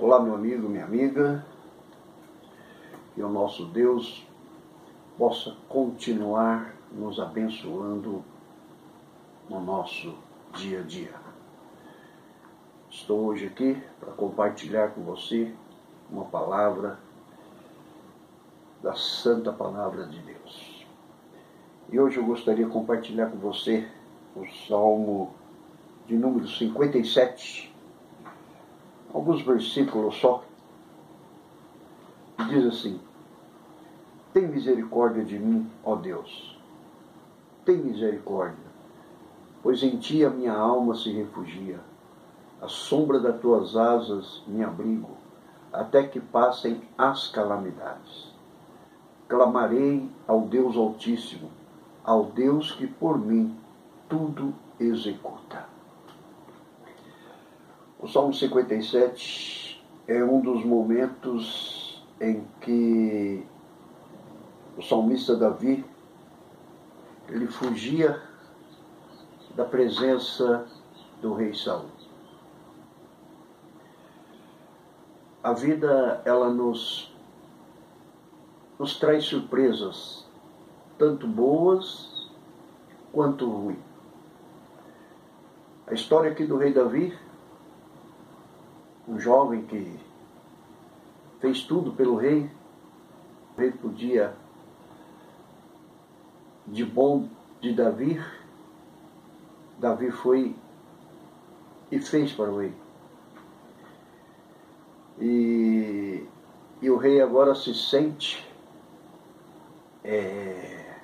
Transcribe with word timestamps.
Olá, 0.00 0.20
meu 0.20 0.36
amigo, 0.36 0.68
minha 0.68 0.84
amiga. 0.84 1.44
Que 3.16 3.20
o 3.20 3.28
nosso 3.28 3.66
Deus 3.66 4.24
possa 5.18 5.56
continuar 5.68 6.72
nos 6.92 7.18
abençoando 7.18 8.22
no 9.50 9.60
nosso 9.60 10.14
dia 10.54 10.78
a 10.78 10.82
dia. 10.84 11.12
Estou 12.88 13.26
hoje 13.26 13.46
aqui 13.46 13.76
para 13.98 14.12
compartilhar 14.12 14.90
com 14.90 15.02
você 15.02 15.52
uma 16.08 16.26
palavra 16.26 17.00
da 18.80 18.94
Santa 18.94 19.52
Palavra 19.52 20.06
de 20.06 20.20
Deus. 20.20 20.86
E 21.90 21.98
hoje 21.98 22.18
eu 22.18 22.24
gostaria 22.24 22.64
de 22.64 22.70
compartilhar 22.70 23.32
com 23.32 23.38
você 23.38 23.84
o 24.36 24.46
Salmo 24.68 25.34
de 26.06 26.16
número 26.16 26.46
57, 26.46 27.74
alguns 29.12 29.42
versículos 29.42 30.16
só, 30.16 30.44
diz 32.48 32.66
assim: 32.66 33.00
Tem 34.32 34.46
misericórdia 34.46 35.24
de 35.24 35.38
mim, 35.38 35.70
ó 35.84 35.96
Deus, 35.96 36.58
tem 37.64 37.76
misericórdia, 37.76 38.66
pois 39.62 39.82
em 39.82 39.96
ti 39.98 40.24
a 40.24 40.30
minha 40.30 40.52
alma 40.52 40.94
se 40.94 41.10
refugia, 41.10 41.80
a 42.60 42.68
sombra 42.68 43.20
das 43.20 43.40
tuas 43.40 43.76
asas 43.76 44.42
me 44.46 44.64
abrigo, 44.64 45.10
até 45.72 46.06
que 46.06 46.20
passem 46.20 46.80
as 46.96 47.28
calamidades. 47.28 48.32
Clamarei 49.28 50.08
ao 50.26 50.42
Deus 50.42 50.76
Altíssimo, 50.76 51.50
ao 52.02 52.24
Deus 52.24 52.72
que 52.72 52.86
por 52.86 53.18
mim 53.18 53.54
tudo 54.08 54.54
executa. 54.80 55.77
O 58.00 58.06
Salmo 58.06 58.32
57 58.32 59.84
é 60.06 60.22
um 60.22 60.40
dos 60.40 60.64
momentos 60.64 62.00
em 62.20 62.46
que 62.60 63.44
o 64.76 64.82
salmista 64.82 65.34
Davi 65.34 65.84
ele 67.28 67.48
fugia 67.48 68.22
da 69.56 69.64
presença 69.64 70.64
do 71.20 71.34
rei 71.34 71.52
Saul. 71.52 71.90
A 75.42 75.52
vida 75.52 76.22
ela 76.24 76.50
nos 76.50 77.12
nos 78.78 78.96
traz 78.96 79.24
surpresas, 79.24 80.24
tanto 80.96 81.26
boas 81.26 82.30
quanto 83.12 83.50
ruins. 83.50 83.78
A 85.88 85.94
história 85.94 86.30
aqui 86.30 86.46
do 86.46 86.56
rei 86.56 86.72
Davi 86.72 87.18
um 89.08 89.18
jovem 89.18 89.64
que 89.64 89.98
fez 91.40 91.62
tudo 91.62 91.92
pelo 91.92 92.16
rei. 92.16 92.50
O 93.56 93.60
rei 93.60 93.72
podia, 93.72 94.36
de 96.66 96.84
bom 96.84 97.28
de 97.60 97.72
Davi, 97.74 98.22
Davi 99.78 100.10
foi 100.10 100.54
e 101.90 101.98
fez 102.00 102.32
para 102.32 102.50
o 102.50 102.58
rei. 102.58 102.74
E, 105.20 106.24
e 106.82 106.90
o 106.90 106.96
rei 106.96 107.20
agora 107.20 107.54
se 107.54 107.74
sente 107.74 108.46
é, 110.04 110.96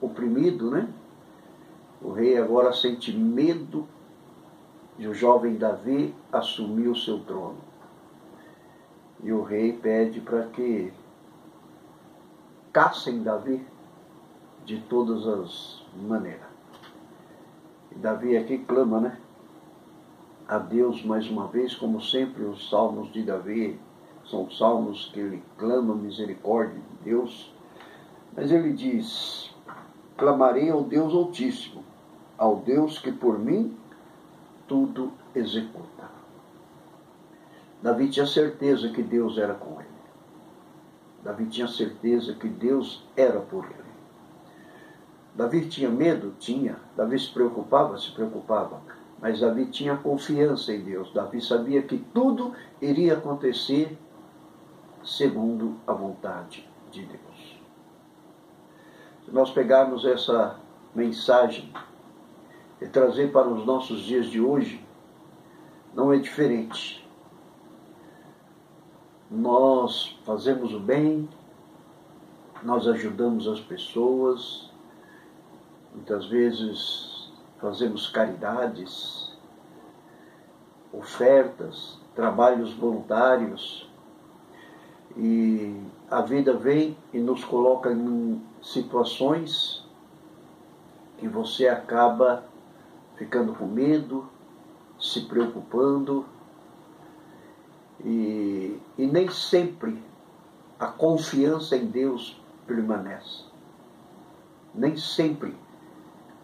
oprimido, 0.00 0.70
né? 0.70 0.88
O 2.00 2.12
rei 2.12 2.36
agora 2.36 2.72
sente 2.72 3.16
medo 3.16 3.88
e 5.02 5.08
o 5.08 5.12
jovem 5.12 5.56
Davi 5.56 6.14
assumiu 6.32 6.92
o 6.92 6.96
seu 6.96 7.18
trono. 7.24 7.56
E 9.20 9.32
o 9.32 9.42
rei 9.42 9.72
pede 9.72 10.20
para 10.20 10.44
que 10.44 10.92
caçem 12.72 13.20
Davi 13.20 13.66
de 14.64 14.78
todas 14.82 15.26
as 15.26 15.84
maneiras. 15.96 16.46
E 17.90 17.96
Davi 17.96 18.36
aqui 18.36 18.58
clama, 18.58 19.00
né? 19.00 19.18
A 20.46 20.58
Deus 20.58 21.04
mais 21.04 21.28
uma 21.28 21.48
vez, 21.48 21.74
como 21.74 22.00
sempre, 22.00 22.44
os 22.44 22.70
salmos 22.70 23.12
de 23.12 23.24
Davi 23.24 23.80
são 24.24 24.48
salmos 24.52 25.10
que 25.12 25.18
ele 25.18 25.42
clama 25.58 25.96
misericórdia 25.96 26.80
de 26.80 27.10
Deus. 27.10 27.52
Mas 28.36 28.52
ele 28.52 28.72
diz: 28.72 29.52
Clamarei 30.16 30.70
ao 30.70 30.84
Deus 30.84 31.12
Altíssimo, 31.12 31.82
ao 32.38 32.58
Deus 32.58 33.00
que 33.00 33.10
por 33.10 33.36
mim 33.36 33.81
tudo 34.66 35.12
executa. 35.34 36.10
Davi 37.82 38.08
tinha 38.08 38.26
certeza 38.26 38.88
que 38.90 39.02
Deus 39.02 39.38
era 39.38 39.54
com 39.54 39.80
ele. 39.80 39.88
Davi 41.24 41.46
tinha 41.46 41.68
certeza 41.68 42.34
que 42.34 42.48
Deus 42.48 43.04
era 43.16 43.40
por 43.40 43.64
ele. 43.64 43.92
Davi 45.34 45.66
tinha 45.66 45.88
medo? 45.88 46.34
Tinha. 46.38 46.76
Davi 46.96 47.18
se 47.18 47.30
preocupava? 47.30 47.98
Se 47.98 48.10
preocupava. 48.12 48.80
Mas 49.20 49.40
Davi 49.40 49.66
tinha 49.66 49.96
confiança 49.96 50.72
em 50.72 50.80
Deus. 50.80 51.12
Davi 51.12 51.40
sabia 51.40 51.82
que 51.82 51.98
tudo 51.98 52.52
iria 52.80 53.14
acontecer 53.14 53.96
segundo 55.02 55.76
a 55.86 55.92
vontade 55.92 56.68
de 56.90 57.04
Deus. 57.04 57.60
Se 59.24 59.30
nós 59.32 59.50
pegarmos 59.50 60.04
essa 60.04 60.56
mensagem 60.94 61.72
e 62.82 62.88
trazer 62.88 63.30
para 63.30 63.48
os 63.48 63.64
nossos 63.64 64.00
dias 64.02 64.26
de 64.26 64.40
hoje, 64.40 64.84
não 65.94 66.12
é 66.12 66.18
diferente. 66.18 67.08
Nós 69.30 70.18
fazemos 70.24 70.74
o 70.74 70.80
bem, 70.80 71.28
nós 72.62 72.88
ajudamos 72.88 73.46
as 73.46 73.60
pessoas, 73.60 74.70
muitas 75.94 76.26
vezes 76.26 77.32
fazemos 77.60 78.08
caridades, 78.08 79.32
ofertas, 80.92 82.00
trabalhos 82.16 82.72
voluntários, 82.74 83.88
e 85.16 85.80
a 86.10 86.20
vida 86.22 86.54
vem 86.54 86.96
e 87.12 87.18
nos 87.18 87.44
coloca 87.44 87.92
em 87.92 88.42
situações 88.60 89.86
que 91.18 91.28
você 91.28 91.68
acaba 91.68 92.50
ficando 93.16 93.54
com 93.54 93.66
medo, 93.66 94.28
se 94.98 95.22
preocupando 95.22 96.24
e, 98.04 98.80
e 98.98 99.06
nem 99.06 99.28
sempre 99.30 100.02
a 100.78 100.86
confiança 100.86 101.76
em 101.76 101.86
Deus 101.86 102.40
permanece. 102.66 103.44
Nem 104.74 104.96
sempre 104.96 105.56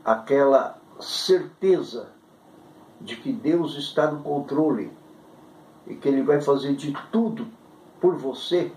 aquela 0.05 0.79
certeza 1.01 2.11
de 3.01 3.17
que 3.17 3.33
Deus 3.33 3.77
está 3.77 4.11
no 4.11 4.23
controle 4.23 4.93
e 5.87 5.95
que 5.95 6.09
Ele 6.09 6.23
vai 6.23 6.41
fazer 6.41 6.75
de 6.75 6.93
tudo 7.11 7.47
por 8.01 8.17
você, 8.17 8.73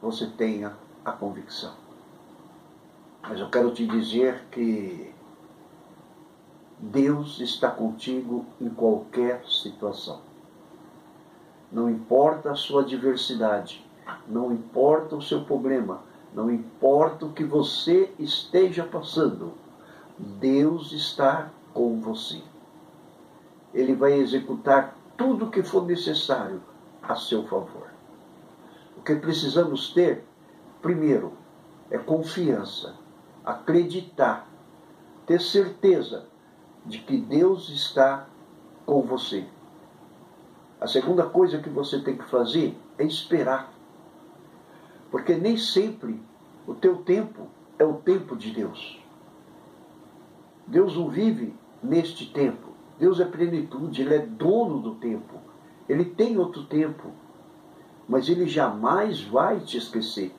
você 0.00 0.26
tenha 0.26 0.76
a 1.04 1.12
convicção. 1.12 1.74
Mas 3.22 3.38
eu 3.38 3.48
quero 3.48 3.72
te 3.72 3.86
dizer 3.86 4.44
que 4.50 5.12
Deus 6.78 7.40
está 7.40 7.70
contigo 7.70 8.46
em 8.60 8.68
qualquer 8.68 9.44
situação. 9.46 10.22
Não 11.70 11.88
importa 11.88 12.50
a 12.50 12.54
sua 12.54 12.82
adversidade, 12.82 13.86
não 14.26 14.52
importa 14.52 15.14
o 15.14 15.22
seu 15.22 15.44
problema, 15.44 16.02
não 16.34 16.50
importa 16.50 17.26
o 17.26 17.32
que 17.32 17.44
você 17.44 18.12
esteja 18.18 18.82
passando, 18.82 19.52
Deus 20.18 20.92
está 20.92 21.50
com 21.74 22.00
você. 22.00 22.42
Ele 23.72 23.94
vai 23.94 24.14
executar 24.14 24.96
tudo 25.16 25.46
o 25.46 25.50
que 25.50 25.62
for 25.62 25.84
necessário 25.84 26.62
a 27.02 27.14
seu 27.14 27.44
favor. 27.44 27.90
O 28.96 29.02
que 29.02 29.14
precisamos 29.14 29.92
ter, 29.92 30.24
primeiro, 30.80 31.34
é 31.90 31.98
confiança 31.98 32.94
acreditar, 33.50 34.48
ter 35.26 35.40
certeza 35.40 36.26
de 36.84 36.98
que 36.98 37.16
Deus 37.16 37.68
está 37.68 38.26
com 38.86 39.02
você. 39.02 39.46
A 40.80 40.86
segunda 40.86 41.24
coisa 41.24 41.58
que 41.58 41.68
você 41.68 42.00
tem 42.00 42.16
que 42.16 42.24
fazer 42.24 42.76
é 42.96 43.04
esperar. 43.04 43.72
Porque 45.10 45.34
nem 45.34 45.56
sempre 45.56 46.20
o 46.66 46.74
teu 46.74 46.98
tempo 46.98 47.48
é 47.78 47.84
o 47.84 47.94
tempo 47.94 48.34
de 48.36 48.50
Deus. 48.50 48.98
Deus 50.66 50.96
não 50.96 51.08
vive 51.08 51.54
neste 51.82 52.26
tempo. 52.32 52.70
Deus 52.98 53.20
é 53.20 53.24
plenitude, 53.24 54.02
Ele 54.02 54.14
é 54.14 54.26
dono 54.26 54.78
do 54.80 54.94
tempo. 54.94 55.38
Ele 55.88 56.04
tem 56.04 56.38
outro 56.38 56.64
tempo. 56.64 57.10
Mas 58.08 58.28
Ele 58.28 58.46
jamais 58.46 59.20
vai 59.20 59.60
te 59.60 59.76
esquecer. 59.76 60.34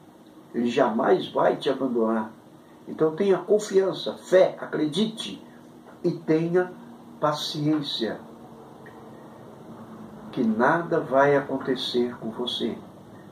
Ele 0.53 0.69
jamais 0.69 1.27
vai 1.27 1.55
te 1.55 1.69
abandonar. 1.69 2.31
Então 2.91 3.15
tenha 3.15 3.37
confiança, 3.37 4.15
fé, 4.17 4.57
acredite 4.59 5.41
e 6.03 6.11
tenha 6.11 6.73
paciência. 7.21 8.19
que 10.33 10.43
nada 10.43 10.99
vai 10.99 11.35
acontecer 11.35 12.15
com 12.17 12.31
você. 12.31 12.77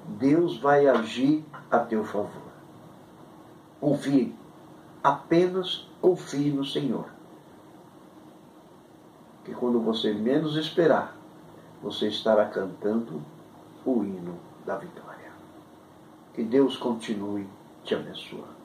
Deus 0.05 0.59
vai 0.59 0.85
agir 0.87 1.45
a 1.71 1.79
teu 1.79 2.03
favor. 2.03 2.51
Confie, 3.79 4.35
apenas 5.01 5.87
confie 6.01 6.51
no 6.51 6.65
Senhor. 6.65 7.05
Que 9.45 9.53
quando 9.53 9.79
você 9.79 10.13
menos 10.13 10.57
esperar, 10.57 11.15
você 11.81 12.09
estará 12.09 12.45
cantando 12.45 13.21
o 13.85 14.03
hino 14.03 14.37
da 14.65 14.75
vitória. 14.75 15.31
Que 16.33 16.43
Deus 16.43 16.75
continue 16.75 17.47
te 17.85 17.95
abençoando. 17.95 18.58